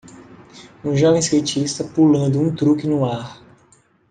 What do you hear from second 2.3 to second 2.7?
um